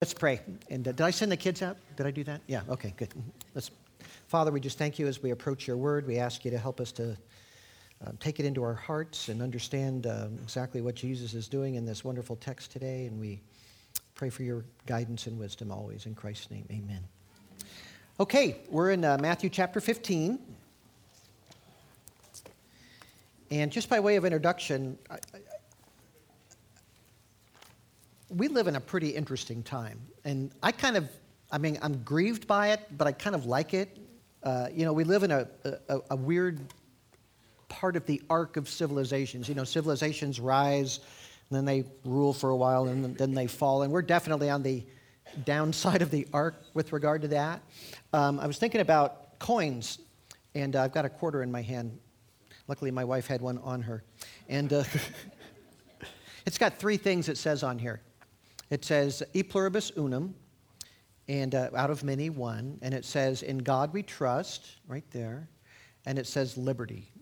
[0.00, 0.40] Let's pray.
[0.70, 1.76] And uh, did I send the kids out?
[1.96, 2.40] Did I do that?
[2.46, 3.10] Yeah, okay, good.
[3.54, 3.70] Let's,
[4.28, 6.06] Father, we just thank you as we approach your word.
[6.06, 7.18] We ask you to help us to
[8.06, 11.84] uh, take it into our hearts and understand uh, exactly what Jesus is doing in
[11.84, 13.04] this wonderful text today.
[13.04, 13.42] And we
[14.14, 16.06] pray for your guidance and wisdom always.
[16.06, 17.04] In Christ's name, amen.
[18.18, 20.38] Okay, we're in uh, Matthew chapter 15.
[23.50, 25.18] And just by way of introduction, I,
[28.30, 30.00] we live in a pretty interesting time.
[30.24, 31.08] And I kind of,
[31.50, 33.98] I mean, I'm grieved by it, but I kind of like it.
[34.42, 36.60] Uh, you know, we live in a, a, a, weird
[37.68, 39.48] part of the arc of civilizations.
[39.48, 41.00] You know, civilizations rise,
[41.50, 43.82] and then they rule for a while, and then they fall.
[43.82, 44.82] And we're definitely on the
[45.44, 47.60] downside of the arc with regard to that.
[48.14, 49.98] Um, I was thinking about coins,
[50.54, 51.98] and uh, I've got a quarter in my hand.
[52.66, 54.04] Luckily, my wife had one on her.
[54.48, 54.84] And uh,
[56.46, 58.00] it's got three things it says on here
[58.70, 60.34] it says, E pluribus unum,
[61.28, 62.78] and uh, out of many, one.
[62.82, 65.48] And it says, In God we trust, right there.
[66.06, 67.12] And it says, liberty.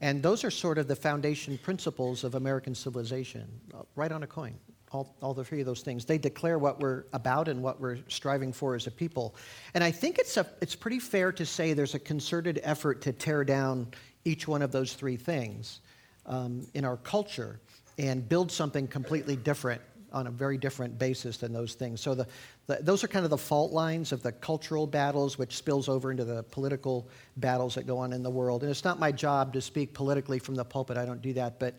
[0.00, 4.26] And those are sort of the foundation principles of American civilization, uh, right on a
[4.26, 4.54] coin.
[4.92, 6.04] All, all the three of those things.
[6.04, 9.34] They declare what we're about and what we're striving for as a people.
[9.74, 13.12] And I think it's, a, it's pretty fair to say there's a concerted effort to
[13.12, 13.88] tear down
[14.24, 15.80] each one of those three things
[16.24, 17.60] um, in our culture
[17.98, 19.80] and build something completely different
[20.12, 22.00] on a very different basis than those things.
[22.00, 22.26] So the,
[22.66, 26.10] the, those are kind of the fault lines of the cultural battles, which spills over
[26.10, 28.62] into the political battles that go on in the world.
[28.62, 30.96] And it's not my job to speak politically from the pulpit.
[30.96, 31.74] I don't do that, but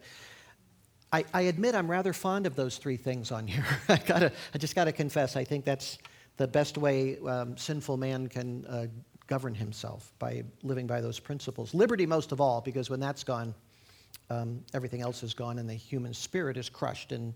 [1.12, 3.66] I, I admit I'm rather fond of those three things on here.
[3.90, 5.36] I gotta, I just got to confess.
[5.36, 5.98] I think that's
[6.36, 8.88] the best way um, sinful man can uh,
[9.26, 11.74] govern himself by living by those principles.
[11.74, 13.56] Liberty, most of all, because when that's gone,
[14.30, 17.34] um, everything else is gone and the human spirit is crushed and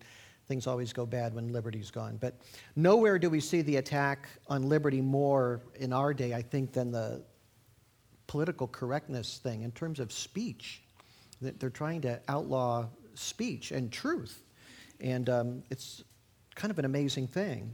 [0.47, 2.17] things always go bad when liberty's gone.
[2.17, 2.35] But
[2.75, 6.91] nowhere do we see the attack on liberty more in our day, I think, than
[6.91, 7.23] the
[8.27, 10.81] political correctness thing in terms of speech.
[11.41, 14.43] They're trying to outlaw speech and truth.
[14.99, 16.03] And um, it's
[16.55, 17.73] kind of an amazing thing.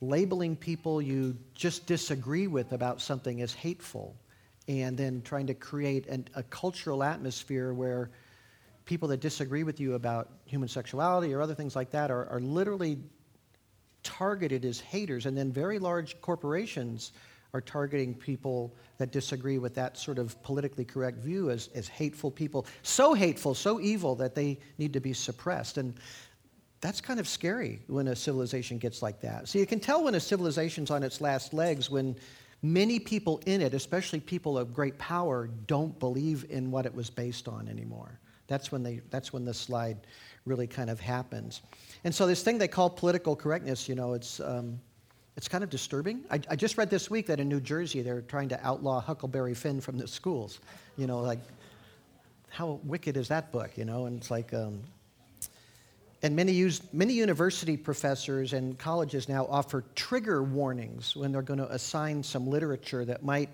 [0.00, 4.14] Labeling people you just disagree with about something as hateful
[4.68, 8.10] and then trying to create an, a cultural atmosphere where
[8.84, 12.40] people that disagree with you about human sexuality or other things like that are, are
[12.40, 12.98] literally
[14.02, 15.26] targeted as haters.
[15.26, 17.12] And then very large corporations
[17.54, 22.30] are targeting people that disagree with that sort of politically correct view as, as hateful
[22.30, 22.66] people.
[22.82, 25.78] So hateful, so evil that they need to be suppressed.
[25.78, 25.94] And
[26.80, 29.48] that's kind of scary when a civilization gets like that.
[29.48, 32.16] So you can tell when a civilization's on its last legs when
[32.62, 37.08] Many people in it, especially people of great power, don't believe in what it was
[37.08, 38.18] based on anymore.
[38.48, 39.98] That's when, they, that's when the slide
[40.44, 41.62] really kind of happens.
[42.04, 44.80] And so, this thing they call political correctness, you know, it's, um,
[45.36, 46.24] it's kind of disturbing.
[46.30, 49.54] I, I, just read this week that in New Jersey they're trying to outlaw Huckleberry
[49.54, 50.58] Finn from the schools.
[50.96, 51.38] You know, like,
[52.48, 54.06] how wicked is that book, you know?
[54.06, 54.82] And it's like, um,
[56.22, 61.60] and many, use, many university professors and colleges now offer trigger warnings when they're going
[61.60, 63.50] to assign some literature that might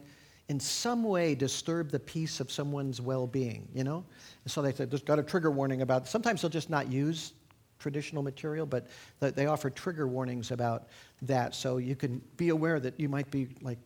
[0.49, 4.05] in some way disturb the peace of someone's well-being you know?
[4.45, 7.33] And so they say there's got a trigger warning about sometimes they'll just not use
[7.79, 8.87] traditional material but
[9.21, 10.89] they offer trigger warnings about
[11.23, 11.55] that.
[11.55, 13.79] So you can be aware that you might be like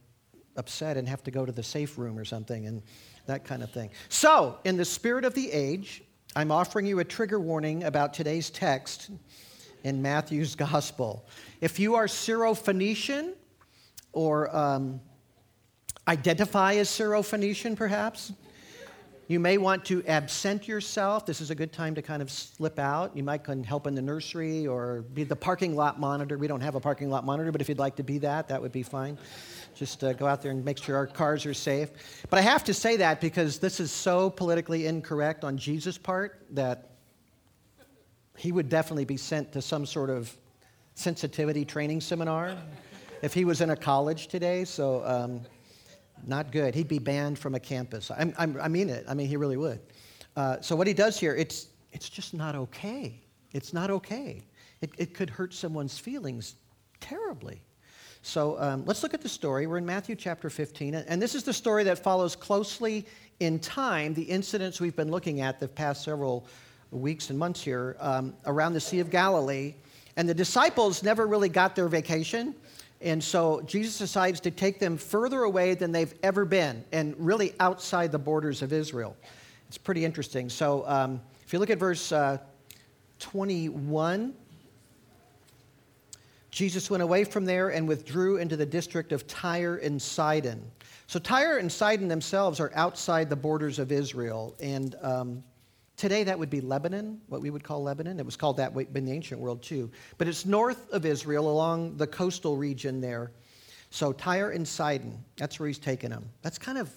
[0.57, 2.83] upset and have to go to the safe room or something and
[3.27, 3.91] that kind of thing.
[4.09, 6.03] So in the spirit of the age
[6.39, 9.11] I'm offering you a trigger warning about today's text
[9.83, 11.27] in Matthew's gospel.
[11.61, 13.33] If you are Syrophoenician
[14.13, 15.01] or um,
[16.07, 18.33] identify as Syrophoenician, perhaps,
[19.29, 21.27] you may want to absent yourself.
[21.27, 23.15] This is a good time to kind of slip out.
[23.15, 26.39] You might can help in the nursery or be the parking lot monitor.
[26.39, 28.63] We don't have a parking lot monitor, but if you'd like to be that, that
[28.63, 29.19] would be fine.
[29.75, 31.91] Just uh, go out there and make sure our cars are safe.
[32.31, 36.43] But I have to say that because this is so politically incorrect on Jesus' part
[36.53, 36.93] that
[38.39, 40.35] he would definitely be sent to some sort of
[40.95, 42.57] sensitivity training seminar
[43.21, 44.65] if he was in a college today.
[44.65, 45.43] So, um,
[46.27, 46.75] not good.
[46.75, 48.11] He'd be banned from a campus.
[48.11, 49.05] I'm, I'm, i mean it.
[49.09, 49.81] I mean, he really would.
[50.37, 53.21] Uh, so, what he does here, it's, it's just not okay.
[53.53, 54.43] It's not okay.
[54.81, 56.55] It, it could hurt someone's feelings
[57.01, 57.63] terribly.
[58.23, 59.67] So um, let's look at the story.
[59.67, 63.07] We're in Matthew chapter 15, and this is the story that follows closely
[63.41, 66.47] in time the incidents we've been looking at the past several
[66.91, 69.75] weeks and months here um, around the Sea of Galilee.
[70.17, 72.55] And the disciples never really got their vacation.
[73.01, 77.55] And so Jesus decides to take them further away than they've ever been, and really
[77.61, 79.17] outside the borders of Israel.
[79.69, 80.49] It's pretty interesting.
[80.49, 82.39] So um, if you look at verse uh,
[83.19, 84.35] 21,
[86.51, 90.69] Jesus went away from there and withdrew into the district of Tyre and Sidon.
[91.07, 94.55] So, Tyre and Sidon themselves are outside the borders of Israel.
[94.61, 95.45] And um,
[95.99, 98.19] today that would be Lebanon, what we would call Lebanon.
[98.19, 99.91] It was called that in the ancient world too.
[100.17, 103.33] But it's north of Israel along the coastal region there.
[103.91, 106.31] So, Tyre and Sidon, that's where he's taken them.
[106.43, 106.91] That's kind of,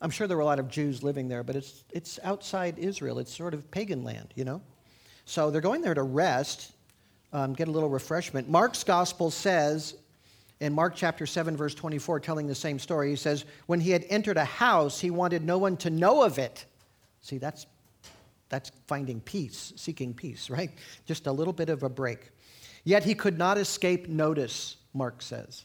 [0.00, 3.18] I'm sure there were a lot of Jews living there, but it's, it's outside Israel.
[3.18, 4.62] It's sort of pagan land, you know?
[5.24, 6.72] So, they're going there to rest
[7.32, 8.48] um, get a little refreshment.
[8.48, 9.94] Mark's gospel says,
[10.60, 14.04] in Mark chapter 7, verse 24, telling the same story, he says, When he had
[14.08, 16.64] entered a house, he wanted no one to know of it.
[17.22, 17.66] See, that's,
[18.52, 20.70] that's finding peace, seeking peace, right?
[21.06, 22.30] Just a little bit of a break.
[22.84, 25.64] Yet he could not escape notice, Mark says.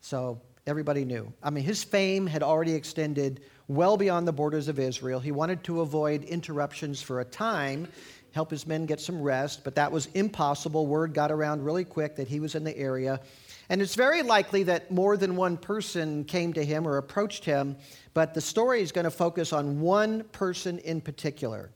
[0.00, 1.30] So everybody knew.
[1.42, 5.20] I mean, his fame had already extended well beyond the borders of Israel.
[5.20, 7.88] He wanted to avoid interruptions for a time
[8.34, 10.88] help his men get some rest, but that was impossible.
[10.88, 13.20] Word got around really quick that he was in the area.
[13.68, 17.76] And it's very likely that more than one person came to him or approached him,
[18.12, 21.70] but the story is going to focus on one person in particular.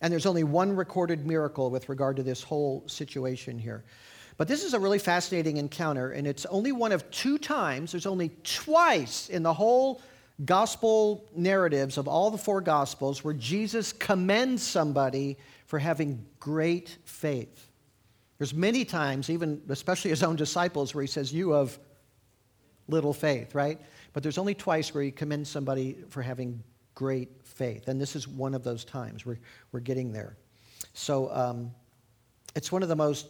[0.00, 3.84] And there's only one recorded miracle with regard to this whole situation here.
[4.36, 7.92] But this is a really fascinating encounter, and it's only one of two times.
[7.92, 10.00] There's only twice in the whole
[10.44, 15.36] gospel narratives of all the four gospels where Jesus commends somebody
[15.66, 17.68] for having great faith.
[18.38, 21.78] There's many times, even especially his own disciples, where he says, You of
[22.88, 23.78] little faith, right?
[24.14, 26.62] But there's only twice where he commends somebody for having
[26.94, 27.88] great faith.
[27.88, 29.26] And this is one of those times.
[29.26, 29.38] We're,
[29.70, 30.34] we're getting there.
[30.94, 31.70] So um,
[32.56, 33.26] it's one of the most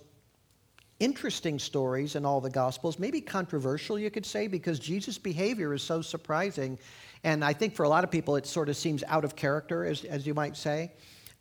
[1.00, 5.82] interesting stories in all the Gospels, maybe controversial, you could say, because Jesus' behavior is
[5.82, 6.78] so surprising.
[7.24, 9.84] And I think for a lot of people, it sort of seems out of character,
[9.84, 10.92] as, as you might say.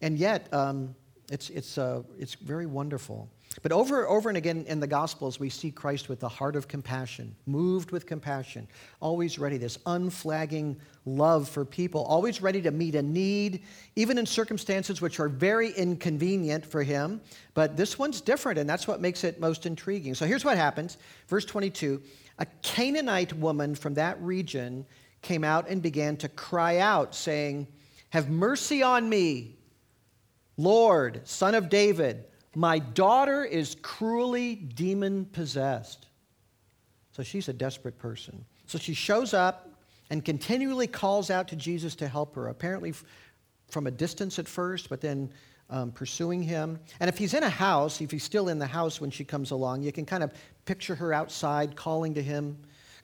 [0.01, 0.95] And yet, um,
[1.31, 3.29] it's, it's, uh, it's very wonderful.
[3.63, 6.67] But over, over and again in the Gospels, we see Christ with the heart of
[6.67, 8.67] compassion, moved with compassion,
[9.01, 13.63] always ready, this unflagging love for people, always ready to meet a need,
[13.95, 17.21] even in circumstances which are very inconvenient for him.
[17.55, 20.13] But this one's different, and that's what makes it most intriguing.
[20.13, 20.99] So here's what happens.
[21.27, 22.01] Verse 22
[22.37, 24.85] A Canaanite woman from that region
[25.23, 27.67] came out and began to cry out, saying,
[28.11, 29.57] Have mercy on me,
[30.55, 32.25] Lord, son of David.
[32.55, 36.07] My daughter is cruelly demon possessed.
[37.11, 38.45] So she's a desperate person.
[38.65, 39.69] So she shows up
[40.09, 42.93] and continually calls out to Jesus to help her, apparently
[43.69, 45.31] from a distance at first, but then
[45.69, 46.79] um, pursuing him.
[46.99, 49.51] And if he's in a house, if he's still in the house when she comes
[49.51, 50.33] along, you can kind of
[50.65, 52.57] picture her outside calling to him.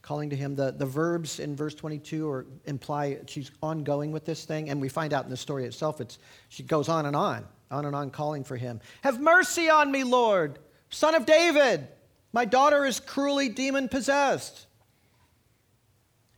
[0.06, 0.56] Calling to him.
[0.56, 4.88] The, the verbs in verse 22 or imply she's ongoing with this thing, and we
[4.88, 6.19] find out in the story itself, it's,
[6.50, 8.80] she goes on and on on and on calling for him.
[9.02, 10.60] Have mercy on me, Lord,
[10.92, 11.88] son of David.
[12.34, 14.68] My daughter is cruelly demon possessed.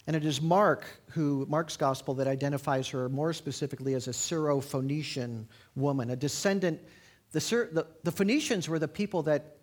[0.05, 5.45] And it is Mark who, Mark's gospel, that identifies her more specifically as a Syro-Phoenician
[5.75, 6.79] woman, a descendant.
[7.33, 7.39] The,
[7.73, 9.56] the, the Phoenicians were the people that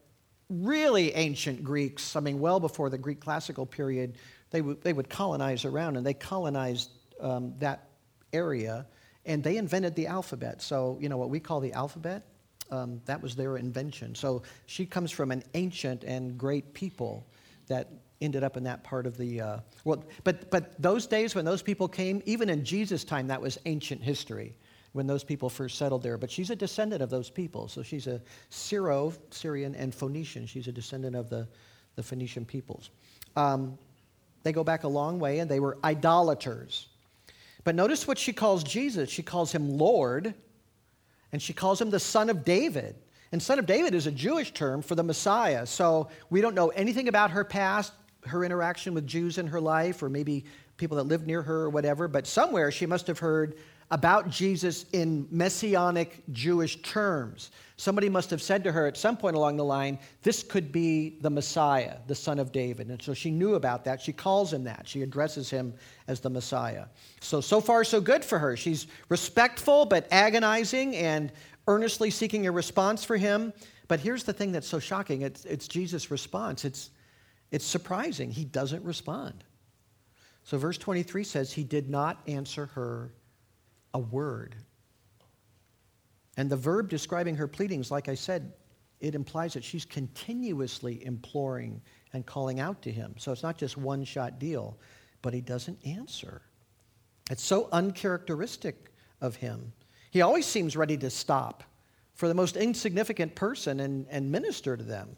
[0.49, 4.17] really ancient Greeks, I mean, well before the Greek classical period,
[4.51, 7.89] they, w- they would colonize around, and they colonized um, that
[8.33, 8.87] area
[9.27, 10.61] and they invented the alphabet.
[10.61, 12.27] So, you know, what we call the alphabet,
[12.71, 14.15] um, that was their invention.
[14.15, 17.27] So she comes from an ancient and great people
[17.69, 17.89] that
[18.21, 20.05] ended up in that part of the uh, world.
[20.25, 24.03] But, but those days when those people came, even in Jesus' time, that was ancient
[24.03, 24.57] history
[24.95, 26.17] when those people first settled there.
[26.17, 27.67] But she's a descendant of those people.
[27.67, 30.47] So she's a Syro, Syrian, and Phoenician.
[30.47, 31.49] She's a descendant of the,
[31.97, 32.91] the Phoenician peoples.
[33.35, 33.77] Um,
[34.45, 36.87] they go back a long way, and they were idolaters.
[37.65, 39.11] But notice what she calls Jesus.
[39.11, 40.33] She calls him Lord,
[41.33, 42.95] and she calls him the Son of David.
[43.33, 45.67] And Son of David is a Jewish term for the Messiah.
[45.67, 47.93] So we don't know anything about her past,
[48.27, 50.45] her interaction with Jews in her life, or maybe
[50.77, 53.57] people that lived near her or whatever, but somewhere she must have heard
[53.91, 57.51] about Jesus in messianic Jewish terms.
[57.77, 61.19] Somebody must have said to her at some point along the line, This could be
[61.21, 62.89] the Messiah, the son of David.
[62.89, 64.01] And so she knew about that.
[64.01, 64.87] She calls him that.
[64.87, 65.75] She addresses him
[66.09, 66.87] as the Messiah.
[67.21, 68.57] So, so far, so good for her.
[68.57, 71.33] She's respectful, but agonizing and
[71.67, 73.53] earnestly seeking a response for him.
[73.89, 76.65] But here's the thing that's so shocking it's, it's Jesus' response.
[76.65, 76.91] It's,
[77.51, 78.31] it's surprising.
[78.31, 79.45] He doesn't respond.
[80.45, 83.13] So, verse 23 says, He did not answer her
[83.95, 84.55] a word.
[86.37, 88.53] And the verb describing her pleadings, like I said,
[89.01, 91.81] it implies that she's continuously imploring
[92.13, 93.15] and calling out to him.
[93.19, 94.77] So it's not just one shot deal,
[95.23, 96.43] but he doesn't answer.
[97.31, 99.73] It's so uncharacteristic of him.
[100.11, 101.65] He always seems ready to stop
[102.15, 105.17] for the most insignificant person and, and minister to them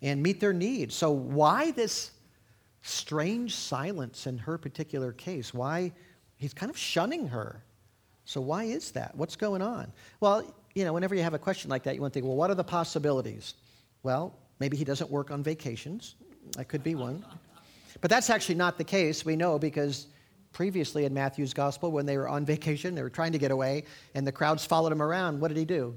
[0.00, 0.94] and meet their needs.
[0.94, 2.12] So, why this
[2.82, 5.52] strange silence in her particular case?
[5.52, 5.92] Why
[6.36, 7.62] he's kind of shunning her?
[8.28, 9.14] So, why is that?
[9.14, 9.90] What's going on?
[10.20, 12.36] Well, you know, whenever you have a question like that, you want to think, well,
[12.36, 13.54] what are the possibilities?
[14.02, 16.14] Well, maybe he doesn't work on vacations.
[16.58, 17.24] That could be one.
[18.02, 19.24] But that's actually not the case.
[19.24, 20.08] We know because
[20.52, 23.84] previously in Matthew's gospel, when they were on vacation, they were trying to get away,
[24.14, 25.40] and the crowds followed him around.
[25.40, 25.96] What did he do?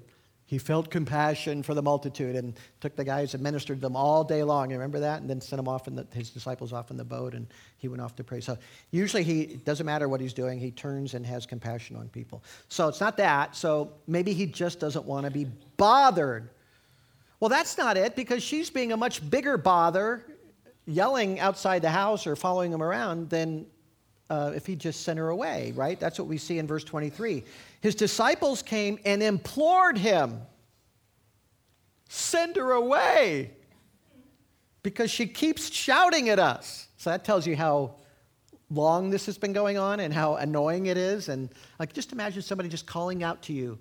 [0.52, 4.26] He felt compassion for the multitude and took the guys and ministered to them all
[4.26, 4.70] day long.
[4.70, 5.22] You remember that?
[5.22, 7.88] And then sent them off in the, his disciples off in the boat, and he
[7.88, 8.42] went off to pray.
[8.42, 8.58] So
[8.92, 12.44] usually he it doesn't matter what he's doing, he turns and has compassion on people.
[12.68, 13.56] So it's not that.
[13.56, 15.46] So maybe he just doesn't want to be
[15.78, 16.50] bothered.
[17.40, 20.26] Well, that's not it because she's being a much bigger bother,
[20.86, 23.68] yelling outside the house or following him around than
[24.32, 26.00] uh, if he just sent her away, right?
[26.00, 27.44] That's what we see in verse 23.
[27.82, 30.40] His disciples came and implored him,
[32.08, 33.52] send her away,
[34.84, 36.88] because she keeps shouting at us.
[36.96, 37.96] So that tells you how
[38.70, 41.28] long this has been going on and how annoying it is.
[41.28, 43.78] And like, just imagine somebody just calling out to you.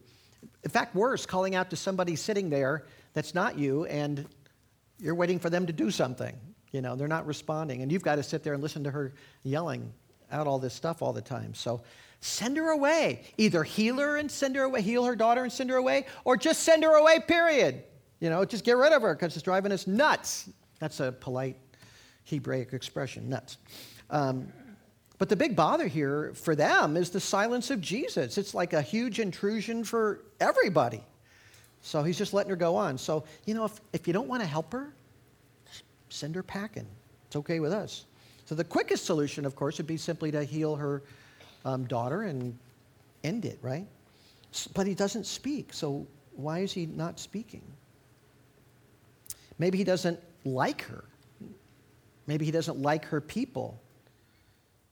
[0.65, 4.27] In fact, worse, calling out to somebody sitting there that's not you, and
[4.99, 6.37] you're waiting for them to do something.
[6.73, 9.13] You know, they're not responding, and you've got to sit there and listen to her
[9.45, 9.93] yelling
[10.33, 11.55] out all this stuff all the time.
[11.55, 11.83] So
[12.21, 13.23] send her away.
[13.39, 16.37] Either heal her and send her away, heal her daughter and send her away, or
[16.37, 17.83] just send her away, period.
[18.21, 20.51] You know, just get rid of her because it's driving us nuts.
[20.79, 21.57] That's a polite
[22.25, 23.59] Hebraic expression, nuts.
[24.11, 24.53] Um,
[25.19, 28.39] but the big bother here for them is the silence of Jesus.
[28.39, 31.03] It's like a huge intrusion for everybody.
[31.83, 32.99] So he's just letting her go on.
[32.99, 34.95] So, you know, if, if you don't want to help her,
[36.09, 36.87] send her packing.
[37.27, 38.07] It's okay with us.
[38.51, 41.05] So the quickest solution, of course, would be simply to heal her
[41.65, 42.59] um, daughter and
[43.23, 43.87] end it, right?
[44.75, 45.73] But he doesn't speak.
[45.73, 46.05] So
[46.35, 47.63] why is he not speaking?
[49.61, 51.05] Maybe he doesn't like her.
[52.27, 53.81] Maybe he doesn't like her people.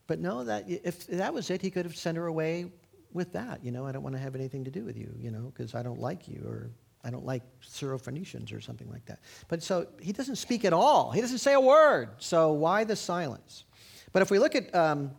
[0.07, 2.67] But no, that if that was it, he could have sent her away
[3.13, 3.65] with that.
[3.65, 5.75] You know, I don't want to have anything to do with you, you know, because
[5.75, 6.71] I don't like you or
[7.05, 9.21] I don't like Syrophoenicians or something like that.
[9.49, 11.11] But so he doesn't speak at all.
[11.13, 12.11] He doesn't say a word.
[12.19, 13.65] So why the silence?
[14.13, 15.13] But if we look at um,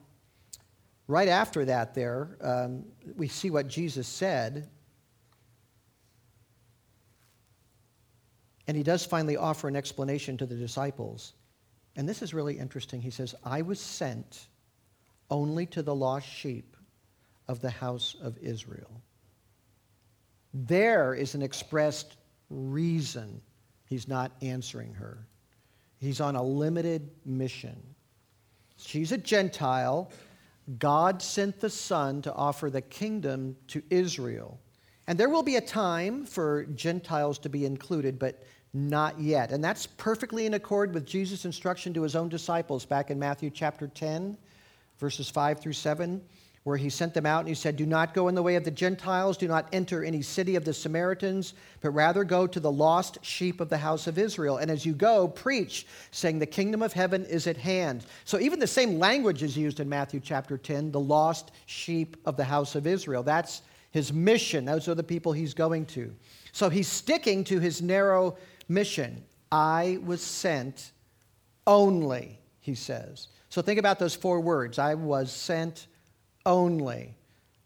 [1.08, 4.70] right after that, there, um, we see what Jesus said.
[8.68, 11.34] And he does finally offer an explanation to the disciples.
[11.96, 13.02] And this is really interesting.
[13.02, 14.48] He says, I was sent
[15.32, 16.76] only to the lost sheep
[17.48, 19.02] of the house of Israel.
[20.54, 22.18] There is an expressed
[22.50, 23.42] reason
[23.86, 25.28] he's not answering her.
[26.00, 27.76] He's on a limited mission.
[28.78, 30.12] She's a Gentile.
[30.78, 34.60] God sent the Son to offer the kingdom to Israel.
[35.08, 39.52] And there will be a time for Gentiles to be included, but not yet.
[39.52, 43.50] And that's perfectly in accord with Jesus' instruction to his own disciples back in Matthew
[43.50, 44.38] chapter 10,
[45.00, 46.22] verses 5 through 7
[46.70, 48.64] where he sent them out and he said, Do not go in the way of
[48.64, 52.72] the Gentiles, do not enter any city of the Samaritans, but rather go to the
[52.72, 54.58] lost sheep of the house of Israel.
[54.58, 58.06] And as you go, preach, saying, The kingdom of heaven is at hand.
[58.24, 62.38] So even the same language is used in Matthew chapter 10, the lost sheep of
[62.38, 63.24] the house of Israel.
[63.24, 64.66] That's his mission.
[64.66, 66.14] Those are the people he's going to.
[66.52, 69.24] So he's sticking to his narrow mission.
[69.52, 70.92] I was sent
[71.66, 73.30] only, he says.
[73.50, 75.88] So think about those four words I was sent
[76.46, 77.16] only.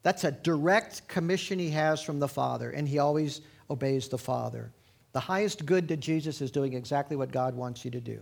[0.04, 4.72] That's a direct commission he has from the Father, and he always obeys the Father.
[5.14, 8.22] The highest good to Jesus is doing exactly what God wants you to do.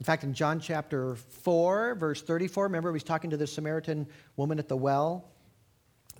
[0.00, 4.58] In fact, in John chapter 4, verse 34, remember he's talking to the Samaritan woman
[4.58, 5.30] at the well?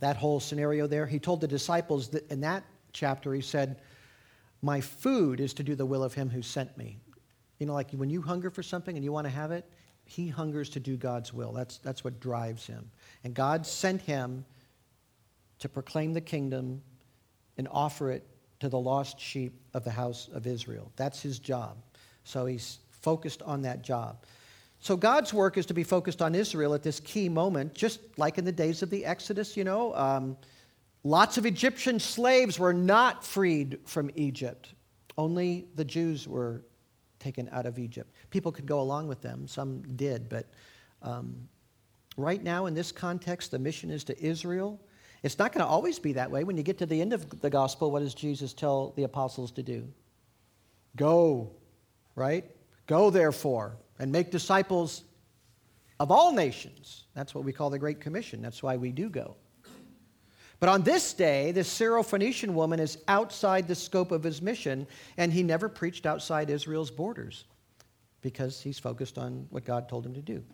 [0.01, 1.07] That whole scenario there.
[1.07, 3.81] He told the disciples that in that chapter, he said,
[4.61, 6.99] My food is to do the will of him who sent me.
[7.59, 9.65] You know, like when you hunger for something and you want to have it,
[10.05, 11.53] he hungers to do God's will.
[11.53, 12.91] That's, that's what drives him.
[13.25, 14.45] And God sent him
[15.59, 16.83] to proclaim the kingdom
[17.59, 18.27] and offer it
[18.61, 20.91] to the lost sheep of the house of Israel.
[20.97, 21.77] That's his job.
[22.25, 24.25] So he's focused on that job.
[24.81, 28.39] So God's work is to be focused on Israel at this key moment, just like
[28.39, 29.95] in the days of the Exodus, you know.
[29.95, 30.39] Um,
[31.05, 34.73] lots of Egyptian slaves were not freed from Egypt.
[35.19, 36.62] Only the Jews were
[37.19, 38.11] taken out of Egypt.
[38.31, 40.47] People could go along with them, some did, but
[41.03, 41.49] um,
[42.21, 44.81] Right now, in this context, the mission is to Israel.
[45.23, 46.45] It's not going to always be that way.
[46.45, 49.50] When you get to the end of the gospel, what does Jesus tell the apostles
[49.53, 49.89] to do?
[50.97, 51.53] Go,
[52.15, 52.45] right?
[52.87, 55.05] Go, therefore, and make disciples
[55.99, 57.05] of all nations.
[57.15, 58.41] That's what we call the Great Commission.
[58.43, 59.37] That's why we do go.
[60.59, 64.87] But on this day, this Syrophoenician woman is outside the scope of his mission,
[65.17, 67.45] and he never preached outside Israel's borders
[68.21, 70.45] because he's focused on what God told him to do.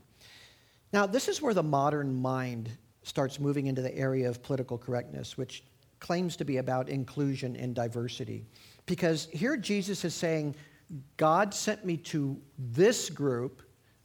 [0.92, 2.70] Now, this is where the modern mind
[3.02, 5.62] starts moving into the area of political correctness, which
[6.00, 8.44] claims to be about inclusion and diversity.
[8.86, 10.54] Because here Jesus is saying,
[11.16, 13.62] God sent me to this group,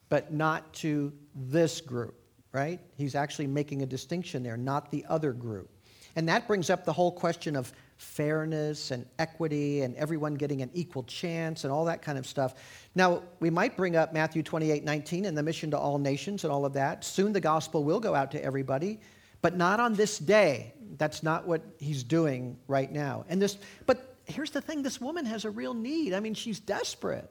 [0.09, 2.15] but not to this group,
[2.51, 2.79] right?
[2.95, 5.69] He's actually making a distinction there, not the other group.
[6.15, 7.71] And that brings up the whole question of
[8.01, 12.55] fairness and equity and everyone getting an equal chance and all that kind of stuff.
[12.95, 16.51] Now, we might bring up Matthew 28 19 and the mission to all nations and
[16.51, 17.05] all of that.
[17.05, 18.99] Soon the gospel will go out to everybody,
[19.41, 20.73] but not on this day.
[20.97, 23.23] That's not what he's doing right now.
[23.29, 26.13] And this, but here's the thing this woman has a real need.
[26.13, 27.29] I mean, she's desperate.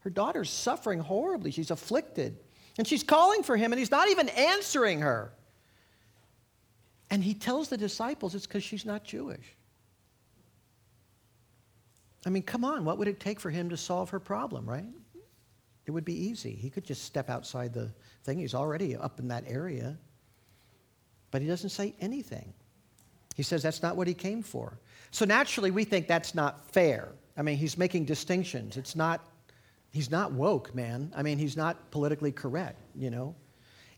[0.00, 2.38] Her daughter's suffering horribly, she's afflicted.
[2.76, 5.32] And she's calling for him, and he's not even answering her.
[7.08, 9.56] And he tells the disciples it's because she's not Jewish.
[12.26, 14.84] I mean, come on, what would it take for him to solve her problem, right?
[15.86, 16.52] It would be easy.
[16.52, 17.90] He could just step outside the
[18.24, 18.38] thing.
[18.38, 19.98] He's already up in that area.
[21.30, 22.54] But he doesn't say anything.
[23.34, 24.78] He says that's not what he came for.
[25.10, 27.08] So naturally, we think that's not fair.
[27.36, 28.76] I mean, he's making distinctions.
[28.76, 29.28] It's not,
[29.90, 31.12] he's not woke, man.
[31.14, 33.34] I mean, he's not politically correct, you know?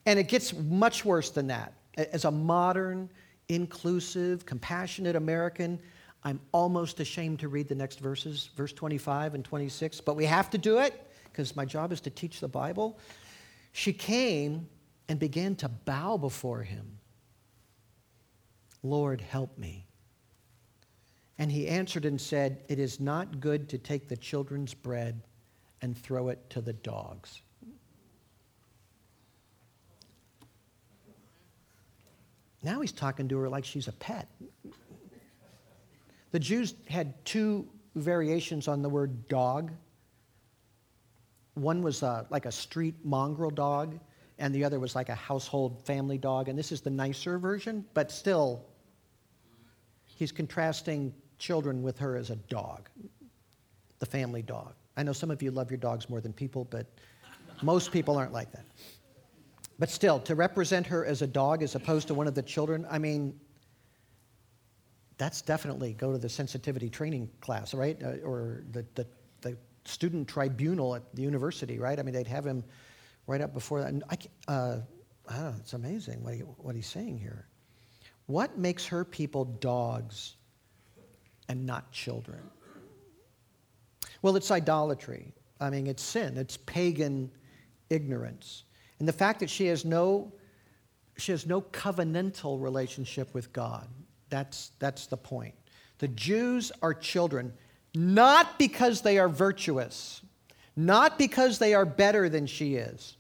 [0.07, 3.11] And it gets much worse than that as a modern,
[3.49, 5.79] inclusive, compassionate American,
[6.27, 10.51] I'm almost ashamed to read the next verses, verse 25 and 26, but we have
[10.51, 12.99] to do it because my job is to teach the Bible.
[13.71, 14.69] She came
[15.09, 16.99] and began to bow before him.
[18.83, 19.87] Lord, help me.
[21.39, 25.23] And he answered and said, It is not good to take the children's bread
[25.81, 27.41] and throw it to the dogs.
[32.65, 34.27] Now he's talking to her like she's a pet.
[36.37, 39.73] The Jews had two variations on the word dog.
[41.55, 43.99] One was uh, like a street mongrel dog,
[44.39, 46.51] and the other was like a household family dog.
[46.51, 48.67] And this is the nicer version, but still,
[50.05, 52.91] he's contrasting children with her as a dog,
[53.99, 54.75] the family dog.
[54.99, 56.87] I know some of you love your dogs more than people, but
[57.63, 58.67] most people aren't like that.
[59.79, 62.87] But still, to represent her as a dog as opposed to one of the children,
[62.91, 63.41] I mean,
[65.19, 68.01] that's definitely go to the sensitivity training class, right?
[68.03, 69.07] Uh, or the, the,
[69.41, 72.01] the, student tribunal at the university, right?
[72.01, 72.65] I mean, they'd have him
[73.29, 73.91] right up before that.
[73.91, 74.17] And I,
[74.51, 74.81] uh,
[75.29, 77.47] I don't know, it's amazing what, he, what he's saying here.
[78.27, 80.35] What makes her people dogs
[81.49, 82.41] and not children?
[84.23, 85.33] Well, it's idolatry.
[85.61, 87.31] I mean, it's sin, it's pagan
[87.89, 88.65] ignorance.
[88.99, 90.33] And the fact that she has no,
[91.17, 93.87] she has no covenantal relationship with God.
[94.37, 95.55] That's, that's the point.
[95.97, 97.55] The Jews are children,
[97.95, 100.21] not because they are virtuous,
[100.77, 103.17] not because they are better than she is.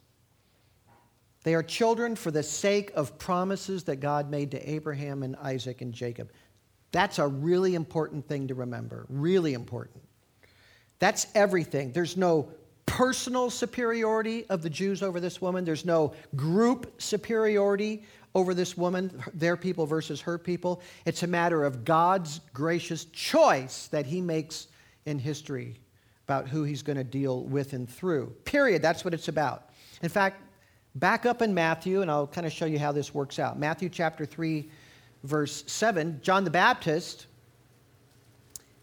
[1.42, 5.80] They are children for the sake of promises that God made to Abraham and Isaac
[5.80, 6.30] and Jacob.
[6.92, 10.02] That's a really important thing to remember, really important.
[10.98, 11.92] That's everything.
[11.92, 12.50] There's no
[12.84, 15.64] personal superiority of the Jews over this woman.
[15.64, 18.02] There's no group superiority
[18.34, 20.82] over this woman, their people versus her people.
[21.04, 24.68] It's a matter of God's gracious choice that he makes
[25.06, 25.80] in history
[26.26, 28.34] about who he's going to deal with and through.
[28.44, 28.82] Period.
[28.82, 29.70] That's what it's about.
[30.02, 30.42] In fact,
[30.96, 33.58] back up in Matthew, and I'll kind of show you how this works out.
[33.58, 34.68] Matthew chapter 3,
[35.22, 37.26] verse 7, John the Baptist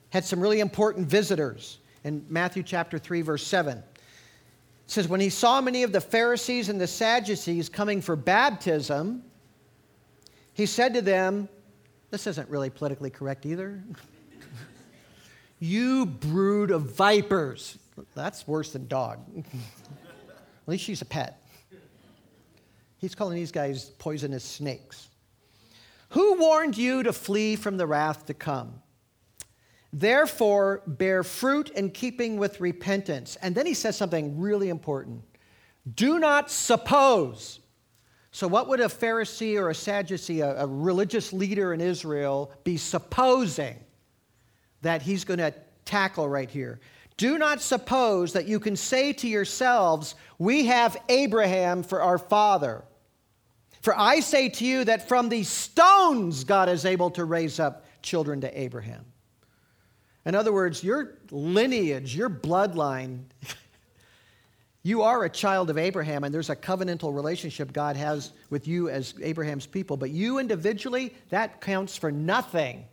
[0.10, 3.78] had some really important visitors in Matthew chapter 3, verse 7.
[3.78, 3.84] It
[4.86, 9.24] says, When he saw many of the Pharisees and the Sadducees coming for baptism,
[10.54, 11.50] he said to them,
[12.12, 13.84] This isn't really politically correct either.
[15.60, 17.78] you brood of vipers.
[18.16, 19.20] That's worse than dog.
[19.38, 21.42] At least she's a pet.
[22.98, 25.10] He's calling these guys poisonous snakes.
[26.10, 28.76] Who warned you to flee from the wrath to come?
[29.92, 33.36] Therefore, bear fruit in keeping with repentance.
[33.42, 35.24] And then he says something really important.
[35.96, 37.60] Do not suppose.
[38.34, 42.78] So, what would a Pharisee or a Sadducee, a, a religious leader in Israel, be
[42.78, 43.78] supposing
[44.82, 45.54] that he's going to
[45.86, 46.80] tackle right here?
[47.16, 52.84] Do not suppose that you can say to yourselves, We have Abraham for our father.
[53.82, 57.86] For I say to you that from these stones God is able to raise up
[58.02, 59.06] children to Abraham.
[60.26, 63.26] In other words, your lineage, your bloodline,
[64.86, 68.90] You are a child of Abraham, and there's a covenantal relationship God has with you
[68.90, 69.96] as Abraham's people.
[69.96, 72.84] But you individually, that counts for nothing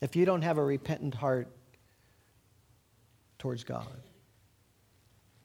[0.00, 1.48] if you don't have a repentant heart
[3.38, 3.86] towards God.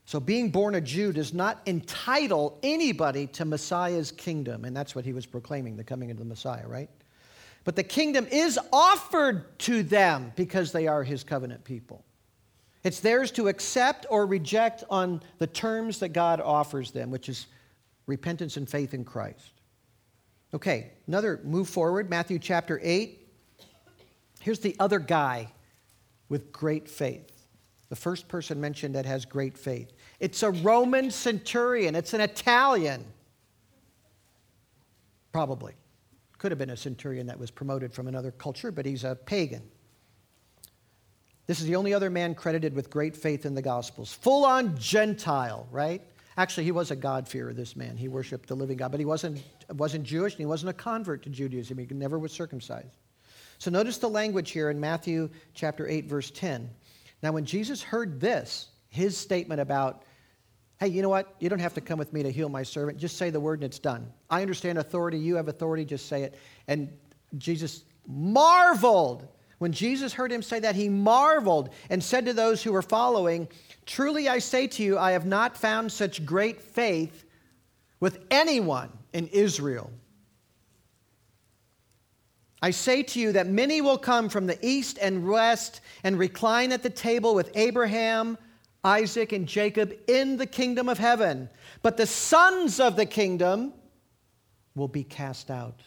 [0.06, 4.65] So, being born a Jew does not entitle anybody to Messiah's kingdom.
[4.65, 6.89] And that's what he was proclaiming, the coming of the Messiah, right?
[7.63, 12.04] But the kingdom is offered to them because they are his covenant people.
[12.83, 17.47] It's theirs to accept or reject on the terms that God offers them, which is
[18.07, 19.51] repentance and faith in Christ.
[20.53, 23.27] Okay, another move forward, Matthew chapter 8.
[24.39, 25.51] Here's the other guy
[26.29, 27.29] with great faith.
[27.89, 29.91] The first person mentioned that has great faith.
[30.19, 33.05] It's a Roman centurion, it's an Italian.
[35.31, 35.73] Probably.
[36.37, 39.61] Could have been a centurion that was promoted from another culture, but he's a pagan.
[41.49, 44.13] This is the only other man credited with great faith in the Gospels.
[44.13, 45.99] Full on Gentile, right?
[46.38, 47.97] Actually, he was a God-fearer, this man.
[47.97, 49.41] He worshiped the living God, but he wasn't,
[49.73, 51.75] wasn't Jewish and he wasn't a convert to Judaism.
[51.79, 52.95] He never was circumcised.
[53.57, 56.69] So notice the language here in Matthew chapter 8, verse 10.
[57.23, 60.03] Now, when Jesus heard this, his statement about
[60.79, 61.33] hey, you know what?
[61.39, 62.99] You don't have to come with me to heal my servant.
[62.99, 64.13] Just say the word and it's done.
[64.29, 65.17] I understand authority.
[65.17, 65.83] You have authority.
[65.83, 66.38] Just say it.
[66.67, 66.95] And
[67.39, 69.27] Jesus marveled.
[69.60, 73.48] When Jesus heard him say that, he marveled and said to those who were following,
[73.86, 77.26] Truly I say to you, I have not found such great faith
[78.00, 79.91] with anyone in Israel.
[82.62, 86.72] I say to you that many will come from the east and west and recline
[86.72, 88.38] at the table with Abraham,
[88.84, 91.50] Isaac, and Jacob in the kingdom of heaven.
[91.82, 93.74] But the sons of the kingdom
[94.76, 95.82] will be cast out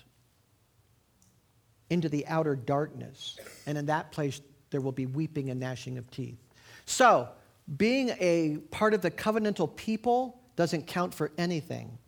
[1.93, 3.39] into the outer darkness.
[3.67, 6.39] And in that place, there will be weeping and gnashing of teeth.
[6.87, 7.29] So,
[7.77, 11.99] being a part of the covenantal people doesn't count for anything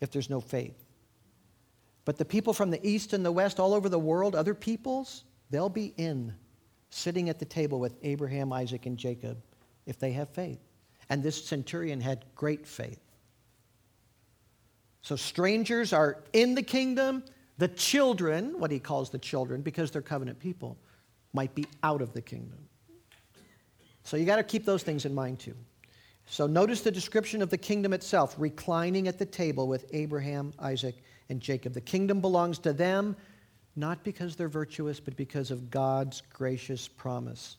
[0.00, 0.74] if there's no faith.
[2.04, 5.24] But the people from the east and the west, all over the world, other peoples,
[5.50, 6.34] they'll be in,
[6.90, 9.40] sitting at the table with Abraham, Isaac, and Jacob
[9.86, 10.58] if they have faith.
[11.08, 13.00] And this centurion had great faith.
[15.02, 17.22] So strangers are in the kingdom.
[17.60, 20.78] The children, what he calls the children, because they're covenant people,
[21.34, 22.58] might be out of the kingdom.
[24.02, 25.54] So you got to keep those things in mind too.
[26.24, 30.94] So notice the description of the kingdom itself reclining at the table with Abraham, Isaac,
[31.28, 31.74] and Jacob.
[31.74, 33.14] The kingdom belongs to them,
[33.76, 37.58] not because they're virtuous, but because of God's gracious promise.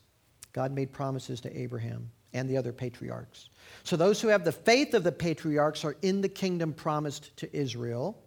[0.52, 3.50] God made promises to Abraham and the other patriarchs.
[3.84, 7.56] So those who have the faith of the patriarchs are in the kingdom promised to
[7.56, 8.18] Israel.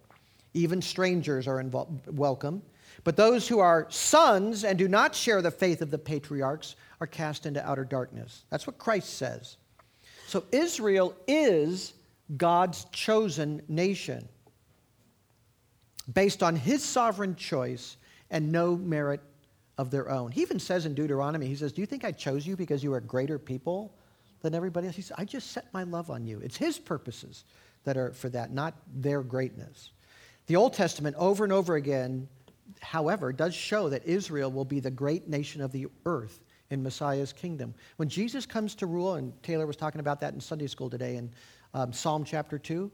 [0.56, 1.62] Even strangers are
[2.06, 2.62] welcome.
[3.04, 7.06] But those who are sons and do not share the faith of the patriarchs are
[7.06, 8.44] cast into outer darkness.
[8.50, 9.58] That's what Christ says.
[10.26, 11.92] So Israel is
[12.36, 14.26] God's chosen nation
[16.12, 17.98] based on his sovereign choice
[18.30, 19.20] and no merit
[19.76, 20.32] of their own.
[20.32, 22.94] He even says in Deuteronomy, he says, Do you think I chose you because you
[22.94, 23.94] are greater people
[24.40, 24.96] than everybody else?
[24.96, 26.40] He says, I just set my love on you.
[26.40, 27.44] It's his purposes
[27.84, 29.90] that are for that, not their greatness.
[30.46, 32.28] The Old Testament, over and over again,
[32.80, 37.32] however, does show that Israel will be the great nation of the earth in Messiah's
[37.32, 37.74] kingdom.
[37.96, 41.16] When Jesus comes to rule, and Taylor was talking about that in Sunday school today
[41.16, 41.30] in
[41.74, 42.90] um, Psalm chapter 2,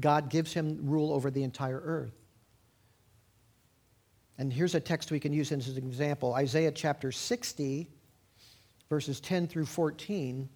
[0.00, 2.14] God gives him rule over the entire earth.
[4.38, 7.88] And here's a text we can use as an example Isaiah chapter 60,
[8.88, 10.48] verses 10 through 14.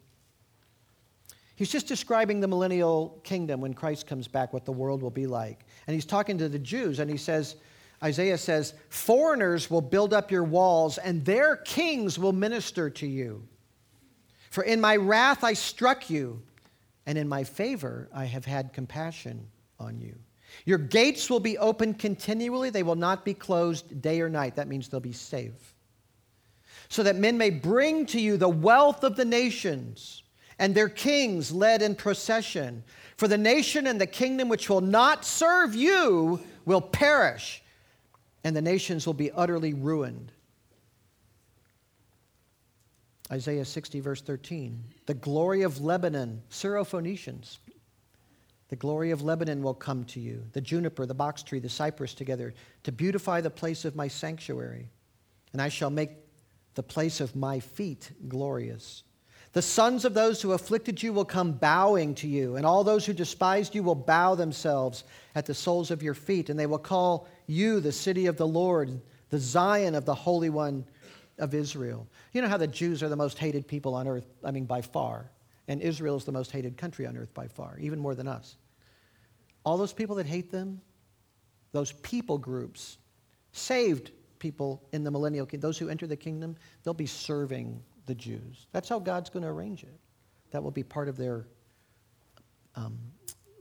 [1.58, 5.26] He's just describing the millennial kingdom when Christ comes back, what the world will be
[5.26, 5.66] like.
[5.88, 7.56] And he's talking to the Jews, and he says,
[8.00, 13.42] Isaiah says, Foreigners will build up your walls, and their kings will minister to you.
[14.50, 16.40] For in my wrath I struck you,
[17.06, 19.44] and in my favor I have had compassion
[19.80, 20.14] on you.
[20.64, 24.54] Your gates will be open continually, they will not be closed day or night.
[24.54, 25.74] That means they'll be safe.
[26.88, 30.22] So that men may bring to you the wealth of the nations
[30.58, 32.82] and their kings led in procession.
[33.16, 37.62] For the nation and the kingdom which will not serve you will perish,
[38.44, 40.32] and the nations will be utterly ruined.
[43.30, 44.82] Isaiah 60, verse 13.
[45.06, 47.58] The glory of Lebanon, Syrophoenicians,
[48.68, 52.14] the glory of Lebanon will come to you, the juniper, the box tree, the cypress
[52.14, 54.90] together, to beautify the place of my sanctuary.
[55.52, 56.10] And I shall make
[56.74, 59.02] the place of my feet glorious.
[59.58, 63.04] The sons of those who afflicted you will come bowing to you, and all those
[63.04, 65.02] who despised you will bow themselves
[65.34, 68.46] at the soles of your feet, and they will call you the city of the
[68.46, 70.84] Lord, the Zion of the Holy One
[71.38, 72.06] of Israel.
[72.32, 74.28] You know how the Jews are the most hated people on earth?
[74.44, 75.28] I mean, by far.
[75.66, 78.58] And Israel is the most hated country on earth by far, even more than us.
[79.64, 80.80] All those people that hate them,
[81.72, 82.96] those people groups,
[83.50, 88.14] saved people in the millennial kingdom, those who enter the kingdom, they'll be serving the
[88.16, 88.66] Jews.
[88.72, 90.00] That's how God's going to arrange it.
[90.50, 91.46] That will be part of their
[92.74, 92.98] um,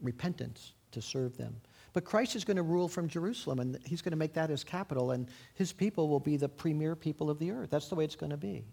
[0.01, 1.55] repentance to serve them.
[1.93, 4.63] But Christ is going to rule from Jerusalem, and he's going to make that his
[4.63, 7.69] capital, and his people will be the premier people of the earth.
[7.69, 8.65] That's the way it's going to be.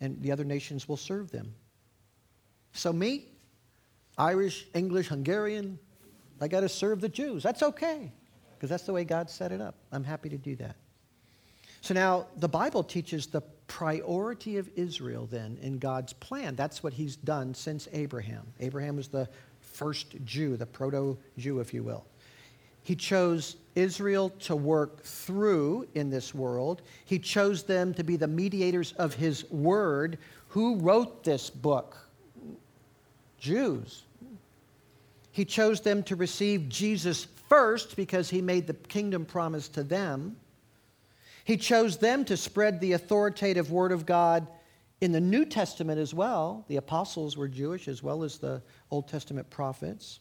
[0.00, 1.54] And the other nations will serve them.
[2.72, 3.26] So, me,
[4.18, 5.78] Irish, English, Hungarian,
[6.40, 7.42] I got to serve the Jews.
[7.42, 8.12] That's okay,
[8.54, 9.76] because that's the way God set it up.
[9.92, 10.76] I'm happy to do that.
[11.80, 16.54] So, now the Bible teaches the priority of Israel then in God's plan.
[16.54, 18.46] That's what he's done since Abraham.
[18.60, 19.28] Abraham was the
[19.60, 22.04] first Jew, the proto Jew, if you will.
[22.82, 26.82] He chose Israel to work through in this world.
[27.06, 30.18] He chose them to be the mediators of his word.
[30.48, 31.96] Who wrote this book?
[33.38, 34.04] Jews.
[35.32, 40.36] He chose them to receive Jesus first because he made the kingdom promise to them.
[41.44, 44.48] He chose them to spread the authoritative word of God
[45.00, 46.64] in the New Testament as well.
[46.68, 50.20] The apostles were Jewish as well as the Old Testament prophets.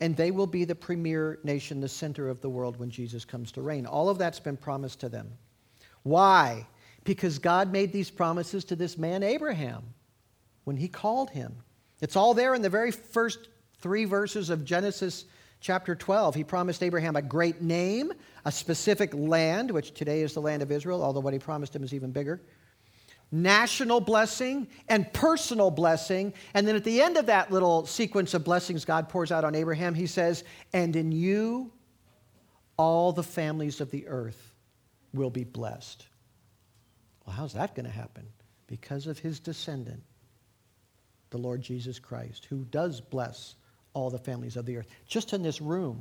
[0.00, 3.52] And they will be the premier nation, the center of the world when Jesus comes
[3.52, 3.86] to reign.
[3.86, 5.30] All of that's been promised to them.
[6.02, 6.66] Why?
[7.04, 9.82] Because God made these promises to this man, Abraham,
[10.64, 11.54] when he called him.
[12.00, 15.26] It's all there in the very first three verses of Genesis
[15.60, 16.34] chapter 12.
[16.34, 18.12] He promised Abraham a great name,
[18.44, 21.84] a specific land, which today is the land of Israel, although what he promised him
[21.84, 22.40] is even bigger.
[23.30, 26.34] National blessing and personal blessing.
[26.54, 29.54] And then at the end of that little sequence of blessings God pours out on
[29.54, 30.42] Abraham, he says,
[30.72, 31.70] And in you,
[32.76, 34.52] all the families of the earth
[35.12, 36.06] will be blessed.
[37.24, 38.26] Well, how's that going to happen?
[38.66, 40.02] Because of his descendant,
[41.30, 43.54] the Lord Jesus Christ, who does bless
[43.92, 44.86] all the families of the earth.
[45.06, 46.00] Just in this room,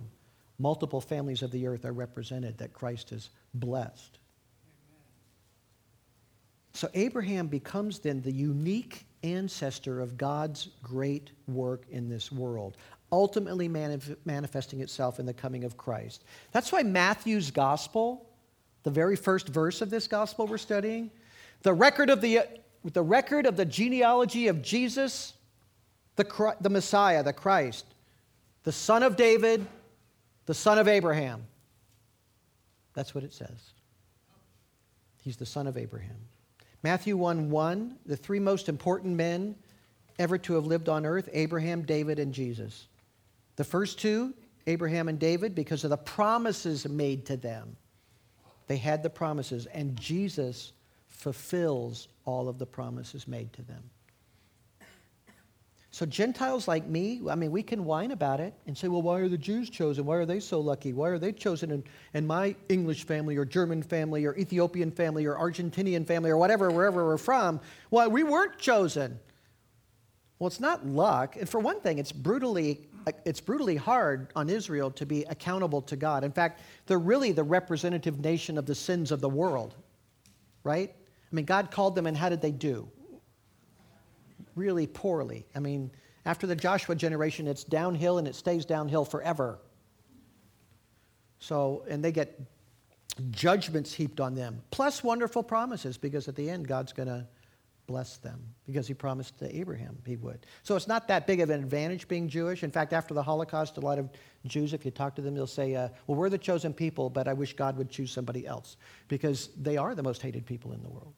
[0.58, 4.20] multiple families of the earth are represented that Christ has blessed.
[6.74, 12.78] So Abraham becomes then the unique ancestor of God's great work in this world,
[13.12, 16.24] ultimately manif- manifesting itself in the coming of Christ.
[16.52, 18.30] That's why Matthew's gospel,
[18.84, 21.12] the very first verse of this gospel we're studying,
[21.64, 22.42] the record of the,
[22.86, 25.34] the, record of the genealogy of Jesus
[26.20, 27.86] the, the Messiah, the Christ,
[28.64, 29.66] the son of David,
[30.46, 31.46] the son of Abraham.
[32.94, 33.72] That's what it says.
[35.24, 36.18] He's the son of Abraham.
[36.84, 39.56] Matthew 1 1, the three most important men
[40.18, 42.88] ever to have lived on earth Abraham, David, and Jesus.
[43.56, 44.34] The first two,
[44.68, 47.76] Abraham and David, because of the promises made to them.
[48.68, 50.74] They had the promises, and Jesus
[51.08, 53.84] fulfills all of the promises made to them.
[55.92, 59.20] So, Gentiles like me, I mean, we can whine about it and say, well, why
[59.22, 60.06] are the Jews chosen?
[60.06, 60.94] Why are they so lucky?
[60.94, 65.26] Why are they chosen in, in my English family or German family or Ethiopian family
[65.26, 67.60] or Argentinian family or whatever, wherever we're from?
[67.90, 69.20] Why, we weren't chosen.
[70.38, 71.38] Well, it's not luck.
[71.38, 72.88] And for one thing, it's brutally,
[73.26, 76.24] it's brutally hard on Israel to be accountable to God.
[76.24, 79.74] In fact, they're really the representative nation of the sins of the world,
[80.64, 80.94] right?
[81.32, 82.88] I mean, God called them, and how did they do?
[84.60, 85.46] Really poorly.
[85.56, 85.90] I mean,
[86.26, 89.60] after the Joshua generation, it's downhill and it stays downhill forever.
[91.40, 92.40] So, and they get
[93.32, 97.26] judgments heaped on them, plus wonderful promises, because at the end, God's going to
[97.88, 100.46] bless them, because he promised to Abraham he would.
[100.62, 102.64] So it's not that big of an advantage being Jewish.
[102.64, 104.10] In fact, after the Holocaust, a lot of
[104.46, 107.28] Jews, if you talk to them, they'll say, uh, Well, we're the chosen people, but
[107.28, 110.84] I wish God would choose somebody else, because they are the most hated people in
[110.84, 111.14] the world.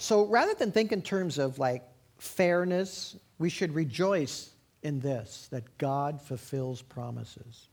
[0.00, 1.82] So rather than think in terms of like
[2.16, 4.48] fairness, we should rejoice
[4.82, 7.68] in this that God fulfills promises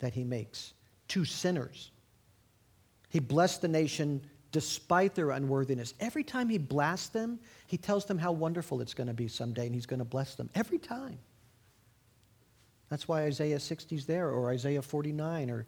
[0.00, 0.74] that he makes
[1.08, 1.92] to sinners.
[3.08, 5.94] He blessed the nation despite their unworthiness.
[6.00, 9.66] Every time he blasts them, he tells them how wonderful it's going to be someday
[9.66, 10.50] and he's going to bless them.
[10.56, 11.20] Every time.
[12.88, 15.66] That's why Isaiah 60 is there, or Isaiah 49, or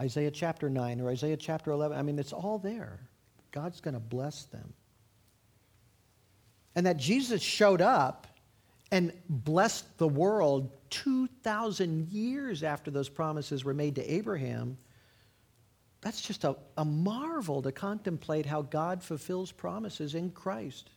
[0.00, 1.98] Isaiah chapter 9, or Isaiah chapter 11.
[1.98, 3.00] I mean, it's all there.
[3.50, 4.72] God's going to bless them
[6.74, 8.26] and that Jesus showed up
[8.90, 14.76] and blessed the world 2,000 years after those promises were made to Abraham,
[16.02, 20.90] that's just a, a marvel to contemplate how God fulfills promises in Christ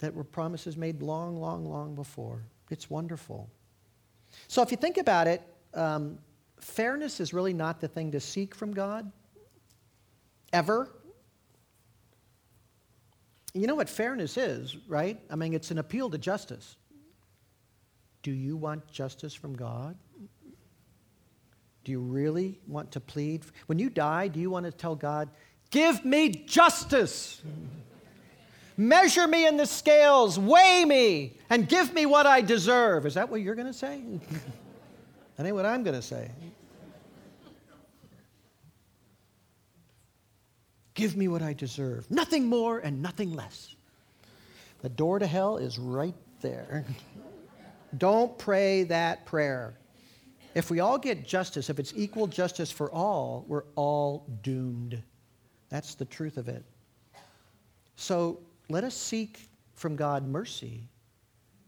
[0.00, 2.42] that were promises made long, long, long before.
[2.70, 3.48] It's wonderful.
[4.48, 5.42] So if you think about it,
[5.74, 6.18] um,
[6.58, 9.10] fairness is really not the thing to seek from God,
[10.52, 10.90] ever.
[13.52, 15.20] You know what fairness is, right?
[15.30, 16.76] I mean, it's an appeal to justice.
[18.22, 19.96] Do you want justice from God?
[21.84, 23.44] Do you really want to plead?
[23.66, 25.30] When you die, do you want to tell God,
[25.70, 27.40] Give me justice?
[28.76, 33.06] Measure me in the scales, weigh me, and give me what I deserve.
[33.06, 34.02] Is that what you're going to say?
[35.36, 36.30] that ain't what I'm going to say.
[40.94, 42.10] Give me what I deserve.
[42.10, 43.74] Nothing more and nothing less.
[44.82, 46.84] The door to hell is right there.
[47.98, 49.78] Don't pray that prayer.
[50.54, 55.02] If we all get justice, if it's equal justice for all, we're all doomed.
[55.68, 56.64] That's the truth of it.
[57.96, 60.88] So let us seek from God mercy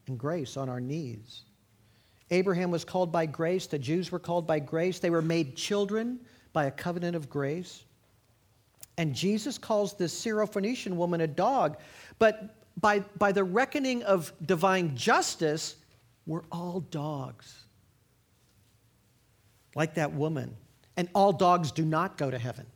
[0.07, 1.43] and grace on our knees.
[2.31, 6.19] Abraham was called by grace, the Jews were called by grace, they were made children
[6.53, 7.85] by a covenant of grace.
[8.99, 11.79] And Jesus calls this Syrophoenician woman a dog.
[12.19, 15.77] But by, by the reckoning of divine justice,
[16.27, 17.65] we're all dogs.
[19.75, 20.55] Like that woman.
[20.97, 22.67] And all dogs do not go to heaven,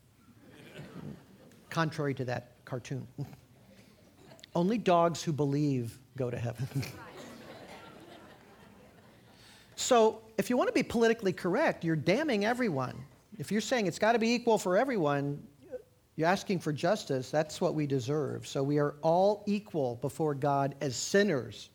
[1.71, 3.07] contrary to that cartoon.
[4.55, 6.67] Only dogs who believe go to heaven.
[9.77, 12.97] so, if you want to be politically correct, you're damning everyone.
[13.39, 15.43] If you're saying it's got to be equal for everyone,
[16.17, 17.31] you're asking for justice.
[17.31, 18.47] That's what we deserve.
[18.47, 21.69] So, we are all equal before God as sinners.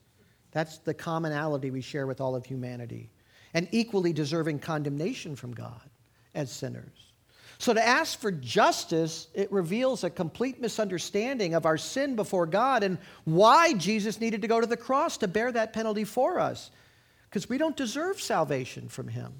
[0.51, 3.11] That's the commonality we share with all of humanity.
[3.53, 5.89] And equally deserving condemnation from God
[6.33, 7.11] as sinners.
[7.59, 12.81] So, to ask for justice, it reveals a complete misunderstanding of our sin before God
[12.81, 16.71] and why Jesus needed to go to the cross to bear that penalty for us.
[17.29, 19.39] Because we don't deserve salvation from Him.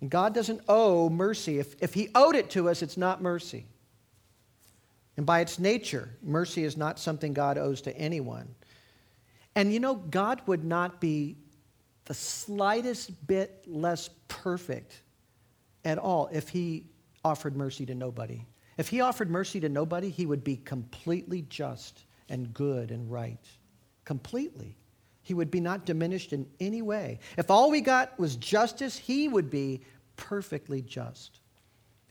[0.00, 1.58] And God doesn't owe mercy.
[1.58, 3.66] If, if He owed it to us, it's not mercy.
[5.20, 8.48] And by its nature, mercy is not something God owes to anyone.
[9.54, 11.36] And you know, God would not be
[12.06, 15.02] the slightest bit less perfect
[15.84, 16.86] at all if He
[17.22, 18.46] offered mercy to nobody.
[18.78, 23.46] If he offered mercy to nobody, he would be completely just and good and right.
[24.06, 24.78] Completely.
[25.20, 27.18] He would be not diminished in any way.
[27.36, 29.82] If all we got was justice, he would be
[30.16, 31.40] perfectly just,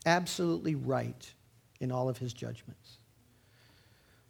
[0.06, 1.34] absolutely right
[1.80, 2.99] in all of his judgments.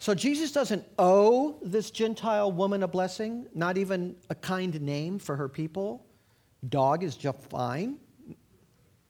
[0.00, 5.36] So Jesus doesn't owe this Gentile woman a blessing, not even a kind name for
[5.36, 6.06] her people.
[6.70, 7.98] Dog is just fine,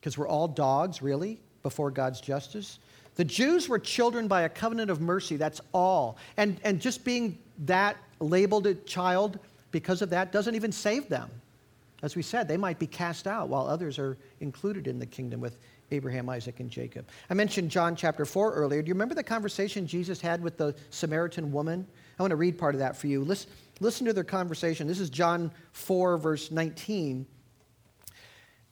[0.01, 2.81] because we're all dogs, really before God's justice.
[3.15, 6.19] The Jews were children by a covenant of mercy, that's all.
[6.37, 9.39] And, and just being that labeled a child
[9.71, 11.31] because of that doesn't even save them.
[12.03, 15.41] As we said, they might be cast out while others are included in the kingdom
[15.41, 15.57] with
[15.91, 17.09] Abraham, Isaac, and Jacob.
[17.29, 18.83] I mentioned John chapter 4 earlier.
[18.83, 21.87] Do you remember the conversation Jesus had with the Samaritan woman?
[22.19, 23.25] I want to read part of that for you.
[23.25, 23.51] Listen,
[23.81, 24.87] listen to their conversation.
[24.87, 27.27] This is John 4, verse 19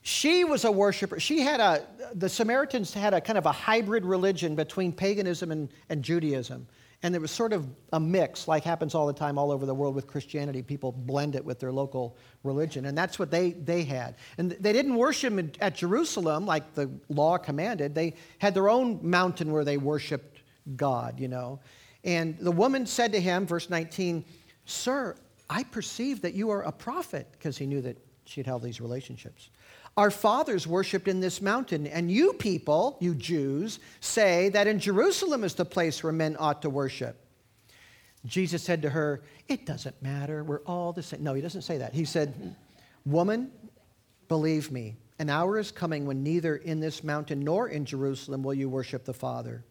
[0.01, 1.19] she was a worshiper.
[1.19, 5.69] She had a, the Samaritans had a kind of a hybrid religion between paganism and,
[5.89, 6.67] and Judaism.
[7.01, 9.73] And there was sort of a mix, like happens all the time all over the
[9.73, 10.61] world with Christianity.
[10.61, 12.85] People blend it with their local religion.
[12.85, 14.15] And that's what they, they had.
[14.37, 17.95] And they didn't worship at Jerusalem like the law commanded.
[17.95, 20.41] They had their own mountain where they worshiped
[20.75, 21.61] God, you know.
[22.03, 24.25] And the woman said to him, verse 19,
[24.65, 25.15] Sir,
[25.49, 29.49] I perceive that you are a prophet, because he knew that she'd held these relationships.
[29.99, 35.43] Our fathers worshiped in this mountain, and you people, you Jews, say that in Jerusalem
[35.43, 37.17] is the place where men ought to worship.
[38.25, 40.41] Jesus said to her, It doesn't matter.
[40.41, 41.21] We're all the same.
[41.21, 41.93] No, he doesn't say that.
[41.93, 42.55] He said,
[43.05, 43.51] Woman,
[44.29, 48.53] believe me, an hour is coming when neither in this mountain nor in Jerusalem will
[48.53, 49.65] you worship the Father.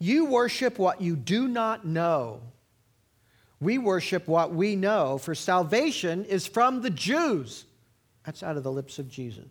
[0.00, 2.40] You worship what you do not know.
[3.60, 7.66] We worship what we know, for salvation is from the Jews.
[8.24, 9.50] That's out of the lips of Jesus.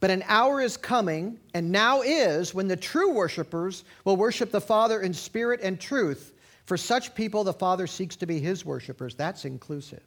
[0.00, 4.60] But an hour is coming, and now is, when the true worshipers will worship the
[4.60, 6.34] Father in spirit and truth.
[6.64, 9.14] For such people, the Father seeks to be his worshipers.
[9.14, 10.02] That's inclusive.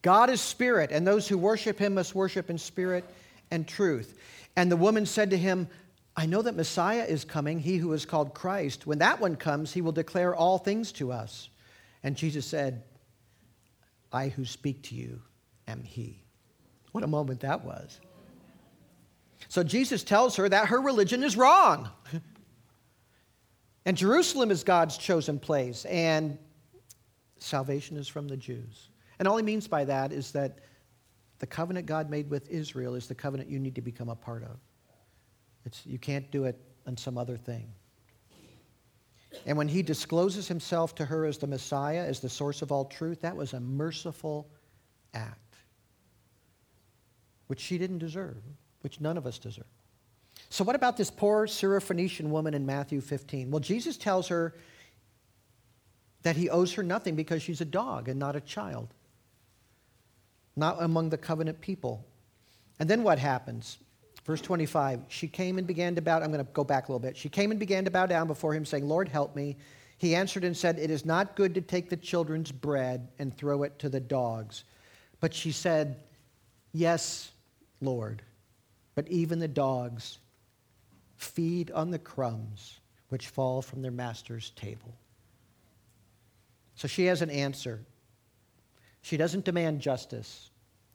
[0.00, 3.04] God is spirit, and those who worship him must worship in spirit
[3.50, 4.18] and truth.
[4.56, 5.68] And the woman said to him,
[6.16, 8.86] I know that Messiah is coming, he who is called Christ.
[8.86, 11.50] When that one comes, he will declare all things to us.
[12.02, 12.82] And Jesus said,
[14.12, 15.20] I who speak to you
[15.66, 16.24] am he.
[16.92, 18.00] What a moment that was.
[19.48, 21.88] So Jesus tells her that her religion is wrong.
[23.84, 26.38] and Jerusalem is God's chosen place, and
[27.38, 28.90] salvation is from the Jews.
[29.18, 30.60] And all he means by that is that
[31.38, 34.44] the covenant God made with Israel is the covenant you need to become a part
[34.44, 34.58] of.
[35.64, 37.72] It's, you can't do it and some other thing.
[39.46, 42.84] And when he discloses himself to her as the Messiah, as the source of all
[42.84, 44.48] truth, that was a merciful
[45.14, 45.56] act,
[47.46, 48.36] which she didn't deserve,
[48.82, 49.64] which none of us deserve.
[50.48, 53.50] So, what about this poor Syrophoenician woman in Matthew 15?
[53.50, 54.54] Well, Jesus tells her
[56.22, 58.88] that he owes her nothing because she's a dog and not a child,
[60.56, 62.04] not among the covenant people.
[62.78, 63.78] And then what happens?
[64.24, 66.20] Verse 25, she came and began to bow.
[66.20, 67.16] I'm going to go back a little bit.
[67.16, 69.56] She came and began to bow down before him, saying, Lord, help me.
[69.98, 73.64] He answered and said, It is not good to take the children's bread and throw
[73.64, 74.64] it to the dogs.
[75.20, 76.02] But she said,
[76.72, 77.32] Yes,
[77.80, 78.22] Lord,
[78.94, 80.18] but even the dogs
[81.16, 84.94] feed on the crumbs which fall from their master's table.
[86.74, 87.80] So she has an answer.
[89.02, 90.50] She doesn't demand justice.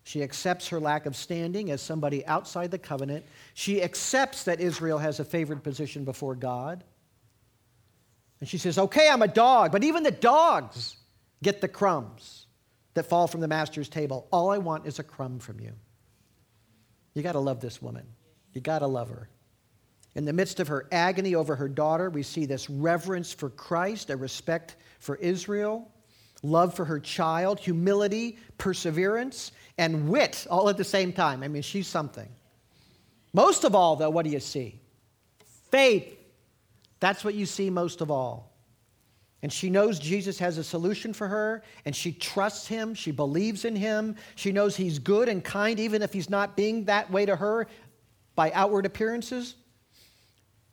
[0.07, 3.25] She accepts her lack of standing as somebody outside the covenant.
[3.53, 6.85] She accepts that Israel has a favored position before God.
[8.39, 10.95] And she says, Okay, I'm a dog, but even the dogs
[11.43, 12.45] get the crumbs
[12.93, 14.29] that fall from the master's table.
[14.31, 15.73] All I want is a crumb from you.
[17.13, 18.05] You got to love this woman.
[18.53, 19.27] You got to love her.
[20.15, 24.09] In the midst of her agony over her daughter, we see this reverence for Christ,
[24.09, 25.91] a respect for Israel,
[26.43, 31.43] love for her child, humility, perseverance, and wit all at the same time.
[31.43, 32.27] I mean, she's something.
[33.33, 34.79] Most of all, though, what do you see?
[35.71, 36.17] Faith.
[36.99, 38.53] That's what you see most of all.
[39.43, 42.95] And she knows Jesus has a solution for her, and she trusts him.
[42.95, 44.15] She believes in him.
[44.35, 47.67] She knows he's good and kind, even if he's not being that way to her
[48.35, 49.55] by outward appearances.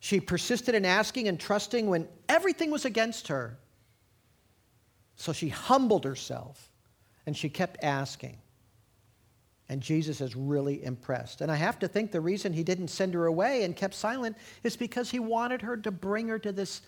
[0.01, 3.59] She persisted in asking and trusting when everything was against her.
[5.17, 6.71] So she humbled herself
[7.27, 8.39] and she kept asking.
[9.69, 11.41] And Jesus is really impressed.
[11.41, 14.37] And I have to think the reason he didn't send her away and kept silent
[14.63, 16.83] is because he wanted her to bring her to this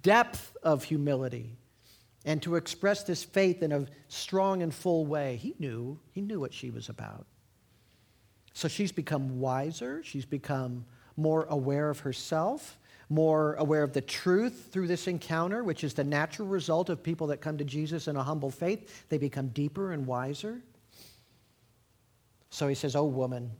[0.00, 1.58] depth of humility
[2.24, 5.36] and to express this faith in a strong and full way.
[5.36, 7.26] He knew, he knew what she was about.
[8.54, 12.78] So she's become wiser, she's become more aware of herself,
[13.14, 17.28] more aware of the truth through this encounter, which is the natural result of people
[17.28, 19.08] that come to Jesus in a humble faith.
[19.08, 20.60] They become deeper and wiser.
[22.50, 23.52] So he says, Oh, woman,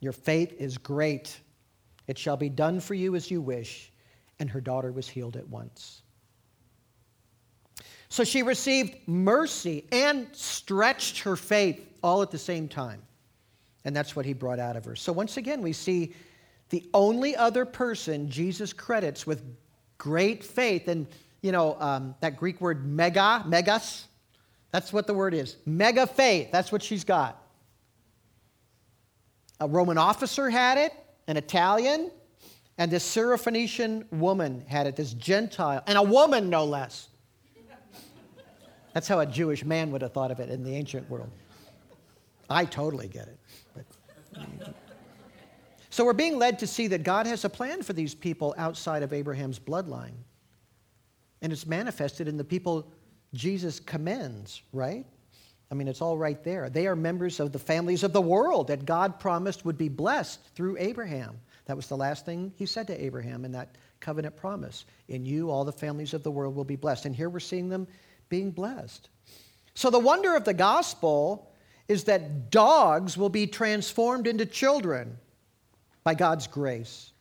[0.00, 1.40] your faith is great.
[2.06, 3.90] It shall be done for you as you wish.
[4.40, 6.02] And her daughter was healed at once.
[8.10, 13.02] So she received mercy and stretched her faith all at the same time.
[13.84, 14.96] And that's what he brought out of her.
[14.96, 16.14] So once again, we see
[16.70, 19.42] the only other person Jesus credits with
[19.96, 21.06] great faith, and
[21.42, 24.06] you know, um, that Greek word mega, megas,
[24.70, 25.56] that's what the word is.
[25.66, 27.42] Mega faith, that's what she's got.
[29.60, 30.92] A Roman officer had it,
[31.26, 32.10] an Italian,
[32.76, 37.08] and this Syrophoenician woman had it, this Gentile, and a woman no less.
[38.92, 41.30] That's how a Jewish man would have thought of it in the ancient world.
[42.50, 43.38] I totally get it.
[43.74, 43.84] But,
[45.98, 49.02] so we're being led to see that God has a plan for these people outside
[49.02, 50.14] of Abraham's bloodline.
[51.42, 52.92] And it's manifested in the people
[53.34, 55.04] Jesus commends, right?
[55.72, 56.70] I mean, it's all right there.
[56.70, 60.38] They are members of the families of the world that God promised would be blessed
[60.54, 61.36] through Abraham.
[61.64, 64.84] That was the last thing he said to Abraham in that covenant promise.
[65.08, 67.06] In you, all the families of the world will be blessed.
[67.06, 67.88] And here we're seeing them
[68.28, 69.08] being blessed.
[69.74, 71.50] So the wonder of the gospel
[71.88, 75.18] is that dogs will be transformed into children
[76.08, 77.12] by God's grace.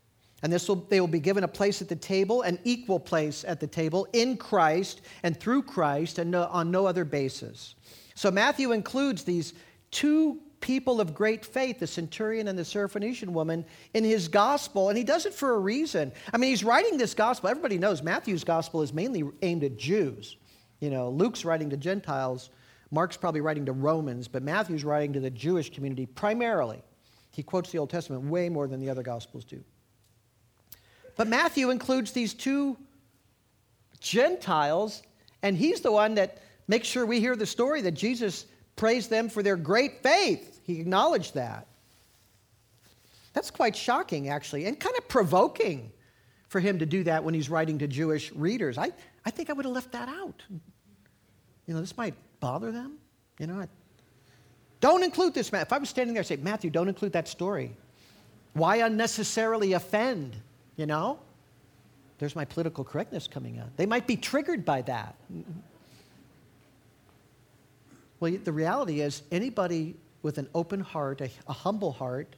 [0.43, 3.43] And this will, they will be given a place at the table, an equal place
[3.45, 7.75] at the table in Christ and through Christ and no, on no other basis.
[8.15, 9.55] So Matthew includes these
[9.91, 14.97] two people of great faith, the centurion and the Syrophoenician woman, in his gospel, and
[14.97, 16.13] he does it for a reason.
[16.33, 17.49] I mean, he's writing this gospel.
[17.49, 20.37] Everybody knows Matthew's gospel is mainly aimed at Jews.
[20.79, 22.51] You know, Luke's writing to Gentiles,
[22.89, 26.81] Mark's probably writing to Romans, but Matthew's writing to the Jewish community primarily.
[27.37, 29.63] He quotes the Old Testament way more than the other gospels do.
[31.15, 32.75] But Matthew includes these two
[33.99, 35.03] Gentiles,
[35.43, 39.29] and he's the one that makes sure we hear the story that Jesus praised them
[39.29, 40.61] for their great faith.
[40.63, 41.67] He acknowledged that.
[43.33, 45.91] That's quite shocking, actually, and kind of provoking
[46.49, 48.79] for him to do that when he's writing to Jewish readers.
[48.79, 48.91] I,
[49.27, 50.41] I think I would have left that out.
[51.67, 52.97] You know, this might bother them.
[53.37, 53.67] You know, I,
[54.79, 55.51] don't include this.
[55.51, 57.75] If I was standing there, I'd say, Matthew, don't include that story.
[58.53, 60.35] Why unnecessarily offend?
[60.75, 61.19] You know?
[62.19, 63.75] There's my political correctness coming out.
[63.77, 65.15] They might be triggered by that.
[68.19, 72.35] Well, the reality is, anybody with an open heart, a, a humble heart,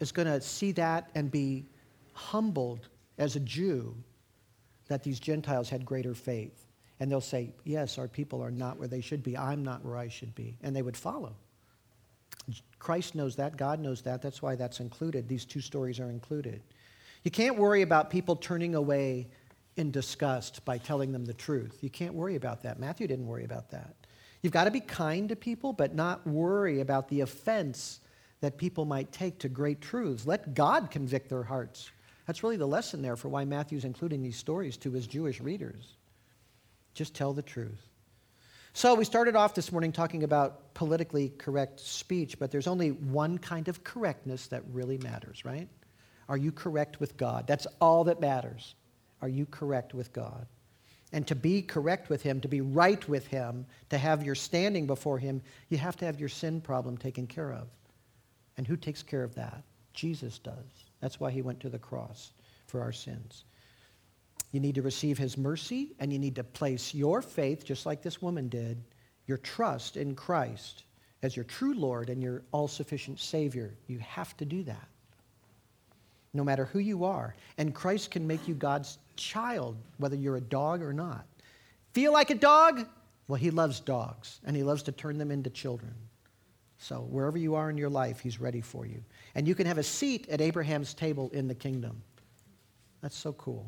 [0.00, 1.64] is going to see that and be
[2.12, 3.94] humbled as a Jew
[4.88, 6.63] that these Gentiles had greater faith.
[7.04, 9.36] And they'll say, Yes, our people are not where they should be.
[9.36, 10.56] I'm not where I should be.
[10.62, 11.36] And they would follow.
[12.78, 13.58] Christ knows that.
[13.58, 14.22] God knows that.
[14.22, 15.28] That's why that's included.
[15.28, 16.62] These two stories are included.
[17.22, 19.28] You can't worry about people turning away
[19.76, 21.76] in disgust by telling them the truth.
[21.82, 22.80] You can't worry about that.
[22.80, 23.94] Matthew didn't worry about that.
[24.40, 28.00] You've got to be kind to people, but not worry about the offense
[28.40, 30.26] that people might take to great truths.
[30.26, 31.90] Let God convict their hearts.
[32.26, 35.96] That's really the lesson there for why Matthew's including these stories to his Jewish readers.
[36.94, 37.88] Just tell the truth.
[38.72, 43.38] So, we started off this morning talking about politically correct speech, but there's only one
[43.38, 45.68] kind of correctness that really matters, right?
[46.28, 47.46] Are you correct with God?
[47.46, 48.74] That's all that matters.
[49.22, 50.46] Are you correct with God?
[51.12, 54.86] And to be correct with Him, to be right with Him, to have your standing
[54.86, 57.68] before Him, you have to have your sin problem taken care of.
[58.56, 59.62] And who takes care of that?
[59.92, 60.88] Jesus does.
[61.00, 62.32] That's why He went to the cross
[62.66, 63.44] for our sins.
[64.54, 68.02] You need to receive his mercy, and you need to place your faith, just like
[68.02, 68.80] this woman did,
[69.26, 70.84] your trust in Christ
[71.24, 73.74] as your true Lord and your all sufficient Savior.
[73.88, 74.86] You have to do that,
[76.34, 77.34] no matter who you are.
[77.58, 81.26] And Christ can make you God's child, whether you're a dog or not.
[81.92, 82.86] Feel like a dog?
[83.26, 85.94] Well, he loves dogs, and he loves to turn them into children.
[86.78, 89.02] So, wherever you are in your life, he's ready for you.
[89.34, 92.00] And you can have a seat at Abraham's table in the kingdom.
[93.00, 93.66] That's so cool.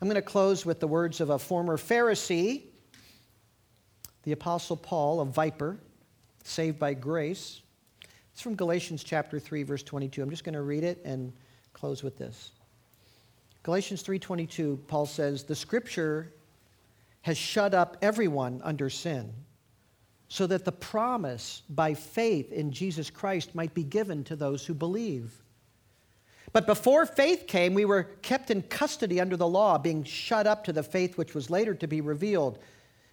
[0.00, 2.62] I'm going to close with the words of a former Pharisee,
[4.24, 5.78] the Apostle Paul, a viper,
[6.42, 7.62] saved by grace.
[8.32, 10.22] It's from Galatians chapter 3 verse 22.
[10.22, 11.32] I'm just going to read it and
[11.72, 12.52] close with this.
[13.62, 16.32] Galatians 3:22 Paul says, "The scripture
[17.22, 19.32] has shut up everyone under sin,
[20.28, 24.74] so that the promise by faith in Jesus Christ might be given to those who
[24.74, 25.43] believe."
[26.54, 30.62] But before faith came, we were kept in custody under the law, being shut up
[30.64, 32.60] to the faith which was later to be revealed.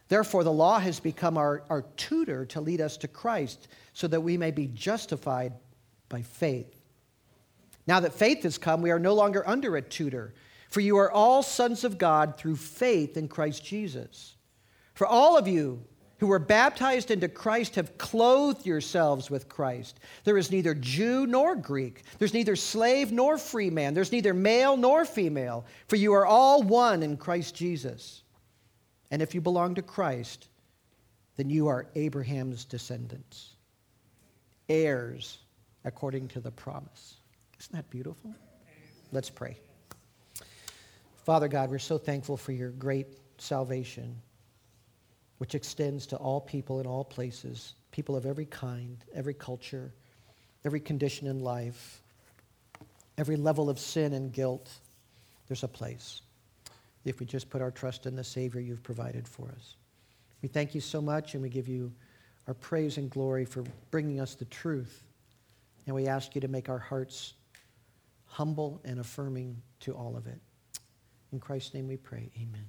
[0.10, 4.22] Therefore, the law has become our, our tutor to lead us to Christ, so that
[4.22, 5.54] we may be justified
[6.08, 6.84] by faith.
[7.88, 10.36] Now that faith has come, we are no longer under a tutor,
[10.70, 14.36] for you are all sons of God through faith in Christ Jesus.
[14.94, 15.84] For all of you
[16.22, 20.00] who were baptized into Christ have clothed yourselves with Christ.
[20.24, 22.04] There is neither Jew nor Greek.
[22.20, 23.96] There's neither slave nor free man.
[23.96, 28.22] There's neither male nor female, for you are all one in Christ Jesus.
[29.10, 30.50] And if you belong to Christ,
[31.38, 33.56] then you are Abraham's descendants,
[34.70, 35.40] heirs
[35.86, 37.16] according to the promise.
[37.60, 38.32] Isn't that beautiful?
[39.12, 39.58] Let's pray.
[41.26, 43.08] Father God, we're so thankful for your great
[43.40, 44.22] salvation
[45.42, 49.92] which extends to all people in all places, people of every kind, every culture,
[50.64, 52.04] every condition in life,
[53.18, 54.70] every level of sin and guilt.
[55.48, 56.22] There's a place
[57.06, 59.74] if we just put our trust in the Savior you've provided for us.
[60.44, 61.92] We thank you so much and we give you
[62.46, 65.02] our praise and glory for bringing us the truth.
[65.88, 67.34] And we ask you to make our hearts
[68.28, 70.40] humble and affirming to all of it.
[71.34, 72.30] In Christ's name we pray.
[72.38, 72.68] Amen.